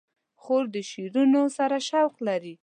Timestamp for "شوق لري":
1.89-2.53